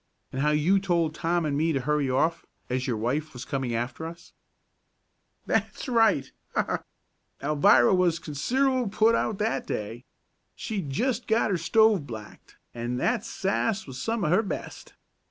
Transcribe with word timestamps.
And 0.31 0.41
how 0.41 0.49
you 0.49 0.79
told 0.79 1.13
Tom 1.13 1.45
and 1.45 1.55
me 1.55 1.73
to 1.73 1.81
hurry 1.81 2.09
off, 2.09 2.43
as 2.71 2.87
your 2.87 2.97
wife 2.97 3.33
was 3.33 3.45
coming 3.45 3.75
after 3.75 4.07
us." 4.07 4.33
"That's 5.45 5.87
right! 5.87 6.31
Ha! 6.55 6.63
Ha! 6.67 6.83
Alvirah 7.43 7.93
was 7.95 8.17
considerable 8.17 8.89
put 8.89 9.13
out 9.13 9.37
that 9.37 9.67
day. 9.67 10.03
She'd 10.55 10.89
just 10.89 11.27
got 11.27 11.51
her 11.51 11.57
stove 11.59 12.07
blacked, 12.07 12.57
an' 12.73 12.97
that 12.97 13.23
sass 13.23 13.85
was 13.85 14.01
some 14.01 14.23
of 14.23 14.31
her 14.31 14.41
best. 14.41 14.95